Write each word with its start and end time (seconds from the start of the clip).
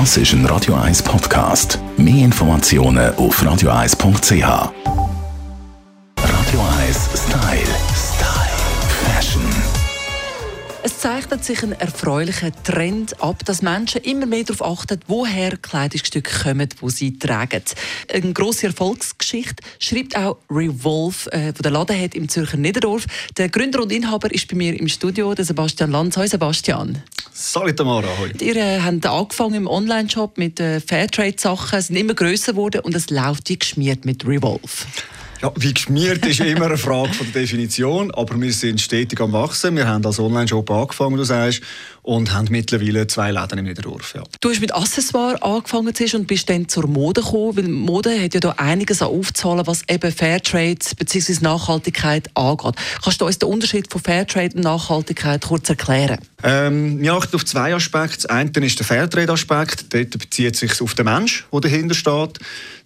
Das 0.00 0.16
ist 0.16 0.32
ein 0.32 0.44
Radio 0.46 0.74
1 0.74 1.04
Podcast. 1.04 1.78
Mehr 1.96 2.24
Informationen 2.24 3.14
auf 3.14 3.40
radio1.ch. 3.40 4.32
Radio 4.32 4.72
1 6.80 6.98
Style. 7.14 7.76
Style. 7.94 8.50
Fashion. 9.04 9.42
Es 10.82 10.98
zeichnet 10.98 11.44
sich 11.44 11.62
ein 11.62 11.70
erfreulicher 11.70 12.50
Trend 12.64 13.22
ab, 13.22 13.44
dass 13.44 13.62
Menschen 13.62 14.00
immer 14.00 14.26
mehr 14.26 14.42
darauf 14.42 14.80
achten, 14.80 14.98
woher 15.06 15.56
Kleidungsstücke 15.58 16.42
kommen, 16.42 16.68
die 16.82 16.90
sie 16.90 17.16
tragen. 17.16 17.62
Eine 18.12 18.32
grosse 18.32 18.66
Erfolgsgeschichte 18.66 19.62
schreibt 19.78 20.16
auch 20.16 20.38
Revolve, 20.50 21.30
äh, 21.30 21.52
wo 21.56 21.62
der 21.62 21.70
Laden 21.70 21.96
hat 22.00 22.16
im 22.16 22.28
Zürcher 22.28 22.56
Niederdorf. 22.56 23.06
Der 23.36 23.48
Gründer 23.48 23.80
und 23.80 23.92
Inhaber 23.92 24.34
ist 24.34 24.48
bei 24.48 24.56
mir 24.56 24.76
im 24.76 24.88
Studio, 24.88 25.34
der 25.34 25.44
Sebastian 25.44 25.92
Lanz. 25.92 26.16
Hallo 26.16 26.26
Sebastian. 26.26 27.00
Salut 27.36 27.76
Tamara, 27.76 28.06
hoi. 28.20 28.30
Ihr 28.40 28.54
äh, 28.54 28.80
habt 28.80 29.04
angefangen 29.04 29.54
im 29.54 29.66
Online-Shop 29.66 30.38
mit 30.38 30.60
äh, 30.60 30.78
Fairtrade-Sachen, 30.78 31.82
sind 31.82 31.96
immer 31.96 32.14
grösser 32.14 32.52
geworden 32.52 32.82
und 32.82 32.94
es 32.94 33.10
läuft 33.10 33.48
wie 33.48 33.58
geschmiert 33.58 34.04
mit 34.04 34.24
Revolve. 34.24 34.60
Ja, 35.42 35.52
wie 35.56 35.74
geschmiert 35.74 36.24
ist 36.24 36.38
immer 36.38 36.66
eine 36.66 36.78
Frage 36.78 37.12
von 37.12 37.32
der 37.32 37.42
Definition, 37.42 38.12
aber 38.12 38.40
wir 38.40 38.52
sind 38.52 38.80
stetig 38.80 39.20
am 39.20 39.32
wachsen. 39.32 39.74
Wir 39.74 39.88
haben 39.88 40.06
als 40.06 40.20
Online-Shop 40.20 40.70
angefangen, 40.70 41.16
du 41.16 41.24
sagst, 41.24 41.60
und 42.02 42.32
haben 42.32 42.46
mittlerweile 42.50 43.08
zwei 43.08 43.32
Läden 43.32 43.58
im 43.58 43.64
Niederdorf. 43.64 44.14
Ja. 44.14 44.22
Du 44.40 44.50
hast 44.50 44.60
mit 44.60 44.72
Accessoires 44.72 45.42
angefangen 45.42 45.92
und 46.14 46.26
bist 46.28 46.48
dann 46.48 46.68
zur 46.68 46.86
Mode 46.86 47.20
gekommen, 47.20 47.56
weil 47.56 47.68
Mode 47.68 48.22
hat 48.22 48.34
ja 48.34 48.40
da 48.40 48.50
einiges 48.58 49.02
an 49.02 49.08
aufzahlen, 49.08 49.66
was 49.66 49.82
eben 49.88 50.12
Fairtrade 50.12 50.78
bzw. 50.96 51.38
Nachhaltigkeit 51.40 52.30
angeht. 52.36 52.76
Kannst 53.02 53.20
du 53.20 53.26
uns 53.26 53.40
den 53.40 53.48
Unterschied 53.48 53.90
von 53.90 54.00
Fairtrade 54.00 54.54
und 54.54 54.62
Nachhaltigkeit 54.62 55.42
kurz 55.42 55.68
erklären? 55.68 56.20
Ähm, 56.46 57.00
wir 57.00 57.14
achten 57.14 57.36
auf 57.36 57.46
zwei 57.46 57.74
Aspekte. 57.74 58.16
Das 58.16 58.26
eine 58.26 58.50
ist 58.66 58.78
der 58.78 58.84
Fairtrade-Aspekt. 58.84 59.86
Dort 59.94 60.18
bezieht 60.18 60.56
sich 60.56 60.78
auf 60.82 60.94
den 60.94 61.06
Mensch, 61.06 61.46
der 61.50 61.60
dahinter 61.60 61.94
steht. 61.94 62.38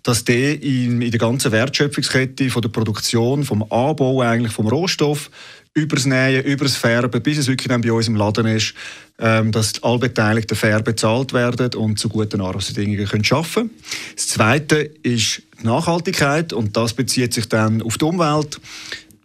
Dass 0.05 0.23
der 0.23 0.63
in, 0.63 1.03
in 1.03 1.11
der 1.11 1.19
ganzen 1.19 1.51
Wertschöpfungskette 1.51 2.51
von 2.51 2.63
der 2.63 2.69
Produktion, 2.69 3.43
vom 3.43 3.65
Anbau 3.65 4.23
eigentlich 4.23 4.53
vom 4.53 4.69
Rohstoff 4.69 5.29
übers 5.75 6.07
Nähen, 6.07 6.45
übers 6.45 6.77
Färben, 6.77 7.21
bis 7.21 7.39
es 7.39 7.49
wirklich 7.49 7.69
dann 7.69 7.81
bei 7.81 7.93
uns 7.93 8.07
im 8.07 8.15
Laden 8.15 8.47
ist, 8.47 8.75
ähm, 9.19 9.51
dass 9.51 9.83
alle 9.83 9.99
Beteiligten 9.99 10.57
fair 10.57 10.81
bezahlt 10.81 11.33
werden 11.33 11.75
und 11.75 11.99
zu 11.99 12.09
guten 12.09 12.41
Arbeitsbedingungen 12.41 13.07
können 13.07 13.25
arbeiten 13.31 13.53
können. 13.53 13.71
Das 14.15 14.29
Zweite 14.29 14.77
ist 15.03 15.43
die 15.61 15.67
Nachhaltigkeit 15.67 16.53
und 16.53 16.77
das 16.77 16.95
bezieht 16.95 17.35
sich 17.35 17.49
dann 17.49 17.83
auf 17.83 17.99
die 17.99 18.05
Umwelt. 18.05 18.61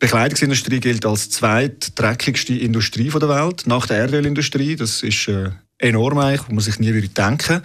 Bekleidungsindustrie 0.04 0.82
gilt 0.82 1.06
als 1.06 1.30
zweitdreckigste 1.30 2.56
Industrie 2.56 3.08
der 3.10 3.30
Welt, 3.30 3.66
nach 3.68 3.86
der 3.88 4.00
Erdölindustrie. 4.00 4.76
Das 4.76 5.02
ist 5.02 5.30
äh, 5.30 5.52
enorm 5.78 6.18
eigentlich, 6.18 6.50
wo 6.50 6.54
man 6.56 6.62
sich 6.62 6.78
nie 6.78 6.94
würde 6.94 7.08
denken 7.08 7.62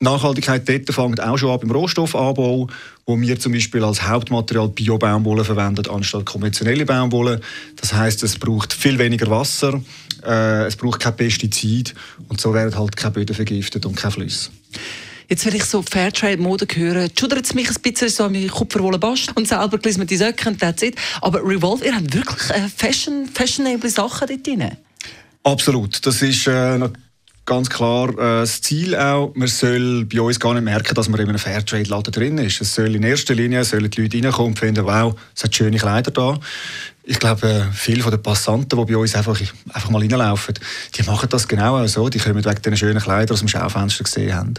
Nachhaltigkeit 0.00 0.66
dort 0.66 0.94
fängt 0.94 1.20
auch 1.20 1.36
schon 1.36 1.50
an 1.50 1.60
beim 1.60 1.72
Rohstoffanbau, 1.72 2.68
wo 3.04 3.20
wir 3.20 3.38
zum 3.38 3.52
Beispiel 3.52 3.84
als 3.84 4.02
Hauptmaterial 4.08 4.68
Bio-Baumwolle 4.68 5.44
verwenden 5.44 5.90
anstatt 5.90 6.24
konventionelle 6.24 6.86
Baumwolle. 6.86 7.40
Das 7.76 7.92
heißt, 7.92 8.22
es 8.22 8.38
braucht 8.38 8.72
viel 8.72 8.98
weniger 8.98 9.28
Wasser, 9.28 9.78
äh, 10.24 10.66
es 10.66 10.76
braucht 10.76 11.00
kein 11.00 11.16
Pestizid 11.16 11.94
und 12.28 12.40
so 12.40 12.54
werden 12.54 12.78
halt 12.78 12.96
keine 12.96 13.12
Böden 13.12 13.34
vergiftet 13.34 13.84
und 13.84 13.96
kein 13.96 14.12
Flüsse. 14.12 14.50
Jetzt, 15.30 15.44
wenn 15.44 15.54
ich 15.54 15.64
so 15.64 15.82
Fairtrade-Mode 15.82 16.66
höre, 16.74 17.08
schudert 17.18 17.44
es 17.44 17.52
mich 17.52 17.68
ein 17.68 17.82
bisschen 17.82 18.08
so 18.08 18.24
an 18.24 18.48
Kupferwolle 18.48 18.98
Bast 18.98 19.36
und 19.36 19.46
selber 19.46 19.76
glisst 19.76 20.00
die 20.08 20.16
Söcke 20.16 20.48
und 20.48 20.58
that's 20.58 20.82
it. 20.82 20.96
Aber 21.20 21.40
Revolve, 21.44 21.84
ihr 21.84 21.94
habt 21.94 22.14
wirklich 22.14 22.50
äh, 22.50 22.66
fashion, 22.74 23.26
fashionable 23.26 23.90
Sachen 23.90 24.26
dort 24.26 24.46
drin. 24.46 24.70
Absolut. 25.42 26.06
Das 26.06 26.22
ist 26.22 26.46
äh, 26.46 26.78
ganz 27.48 27.70
klar 27.70 28.10
äh, 28.10 28.40
das 28.40 28.60
Ziel 28.60 28.94
auch. 28.94 29.32
Man 29.34 29.48
soll 29.48 30.04
bei 30.04 30.20
uns 30.20 30.38
gar 30.38 30.52
nicht 30.52 30.64
merken, 30.64 30.94
dass 30.94 31.08
man 31.08 31.18
in 31.18 31.28
einem 31.28 31.38
Fairtrade-Laden 31.38 32.12
drin 32.12 32.38
ist. 32.38 32.60
Es 32.60 32.74
soll 32.74 32.94
in 32.94 33.02
erster 33.02 33.34
Linie 33.34 33.64
sollen 33.64 33.90
die 33.90 34.02
Leute 34.02 34.22
reinkommen 34.22 34.52
und 34.52 34.58
finden, 34.58 34.84
wow, 34.84 35.14
es 35.34 35.44
hat 35.44 35.54
schöne 35.54 35.78
Kleider 35.78 36.10
da. 36.10 36.38
Ich 37.04 37.18
glaube, 37.18 37.48
äh, 37.48 37.72
viele 37.72 38.02
den 38.02 38.22
Passanten, 38.22 38.78
die 38.78 38.92
bei 38.92 38.98
uns 38.98 39.14
einfach, 39.14 39.40
einfach 39.72 39.90
mal 39.90 40.02
reinlaufen, 40.02 40.54
die 40.94 41.02
machen 41.04 41.28
das 41.30 41.48
genau 41.48 41.82
auch 41.82 41.88
so. 41.88 42.10
Die 42.10 42.18
kommen 42.18 42.44
wegen 42.44 42.62
diesen 42.62 42.76
schönen 42.76 43.00
Kleidern 43.00 43.32
aus 43.32 43.40
dem 43.40 43.48
Schaufenster 43.48 44.04
gesehen 44.04 44.34
haben. 44.34 44.54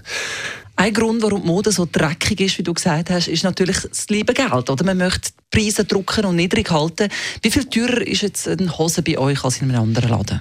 Ein 0.75 0.94
Grund, 0.94 1.22
warum 1.22 1.42
die 1.42 1.47
Mode 1.47 1.72
so 1.72 1.88
dreckig 1.92 2.40
ist, 2.40 2.58
wie 2.58 2.63
du 2.63 2.74
gesagt 2.74 3.12
hast, 3.12 3.28
ist 3.28 3.44
natürlich 3.44 3.81
das 3.81 4.09
liebe 4.09 4.34
Geld. 4.34 4.69
Oder? 4.69 4.84
Man 4.84 4.97
möchte 4.97 5.30
die 5.31 5.59
Preise 5.59 5.86
drucken 5.86 6.25
und 6.25 6.38
niedrig 6.38 6.72
halten. 6.72 7.09
Wie 7.44 7.52
viel 7.52 7.66
teurer 7.66 8.02
ist 8.02 8.22
jetzt 8.22 8.47
eine 8.47 8.75
Hose 8.78 9.03
bei 9.03 9.18
euch 9.18 9.44
als 9.44 9.62
in 9.62 9.69
einem 9.69 9.81
anderen 9.81 10.09
Laden? 10.09 10.40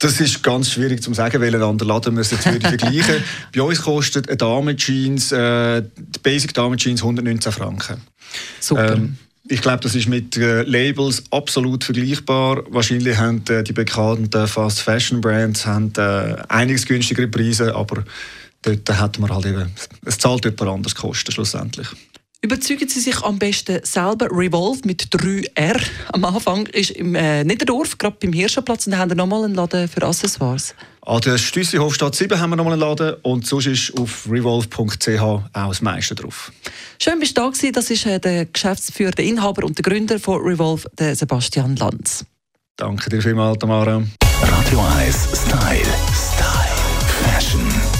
Das 0.00 0.18
ist 0.18 0.42
ganz 0.42 0.70
schwierig 0.70 1.02
zu 1.02 1.12
sagen, 1.12 1.40
welchen 1.42 1.62
anderen 1.62 1.88
Laden 1.88 2.14
wir 2.14 2.22
es 2.22 2.30
jetzt 2.30 2.42
vergleichen 2.44 3.22
Bei 3.54 3.62
uns 3.62 3.82
kostet 3.82 4.28
eine 4.28 4.36
Damenjeans, 4.36 5.30
äh, 5.30 5.82
die 5.82 6.18
Basic 6.22 6.54
Damenjeans 6.54 7.02
119 7.02 7.52
Franken. 7.52 8.00
Super. 8.60 8.94
Ähm, 8.94 9.18
ich 9.46 9.60
glaube, 9.60 9.80
das 9.80 9.94
ist 9.94 10.08
mit 10.08 10.36
äh, 10.36 10.62
Labels 10.62 11.24
absolut 11.30 11.84
vergleichbar. 11.84 12.62
Wahrscheinlich 12.70 13.16
haben 13.18 13.42
äh, 13.50 13.62
die 13.62 13.72
bekannten 13.72 14.46
Fast 14.46 14.80
Fashion 14.80 15.20
Brands 15.20 15.66
haben, 15.66 15.92
äh, 15.98 16.36
einiges 16.48 16.86
günstigere 16.86 17.28
Preise, 17.28 17.74
aber 17.74 18.04
dort 18.62 18.88
hat 18.88 19.18
man 19.18 19.30
halt 19.30 19.46
eben, 19.46 19.70
es 20.06 20.18
zahlt 20.18 20.44
jemand 20.44 20.62
anders 20.62 20.94
Kosten 20.94 21.32
schlussendlich. 21.32 21.88
Überzeugen 22.42 22.88
Sie 22.88 23.00
sich 23.00 23.22
am 23.22 23.38
besten 23.38 23.80
selber. 23.82 24.26
Revolve 24.30 24.80
mit 24.84 25.02
3R 25.14 25.78
am 26.12 26.24
Anfang 26.24 26.66
ist 26.68 26.90
im 26.92 27.14
äh, 27.14 27.44
Niederdorf, 27.44 27.98
gerade 27.98 28.16
beim 28.18 28.32
Hirschenplatz. 28.32 28.86
Und 28.86 28.92
da 28.92 28.98
haben 28.98 29.10
wir 29.10 29.16
nochmal 29.16 29.44
einen 29.44 29.54
Laden 29.54 29.86
für 29.86 30.02
Accessoires. 30.02 30.74
An 31.02 31.20
der 31.20 31.36
Stüssi-Hofstadt 31.36 32.14
7 32.14 32.40
haben 32.40 32.50
wir 32.50 32.56
nochmal 32.56 32.72
einen 32.72 32.80
Laden 32.80 33.16
und 33.22 33.46
sonst 33.46 33.66
ist 33.66 33.98
auf 33.98 34.26
revolve.ch 34.30 35.20
auch 35.20 35.42
das 35.52 35.82
meiste 35.82 36.14
drauf. 36.14 36.50
Schön, 36.98 37.18
bist 37.20 37.36
du 37.36 37.42
da 37.42 37.48
gewesen. 37.48 37.72
Das 37.72 37.90
ist 37.90 38.06
äh, 38.06 38.18
der 38.18 38.46
Geschäftsführer, 38.46 39.10
der 39.10 39.26
Inhaber 39.26 39.64
und 39.64 39.76
der 39.76 39.82
Gründer 39.82 40.18
von 40.18 40.40
Revolve, 40.40 40.90
der 40.98 41.14
Sebastian 41.14 41.76
Lanz. 41.76 42.24
Danke 42.76 43.10
dir 43.10 43.20
vielmals, 43.20 43.58
Tamara. 43.58 44.02
Radio 44.40 44.80
1 44.96 45.28
Style. 45.34 45.84
Style. 46.14 46.70
Fashion. 47.22 47.99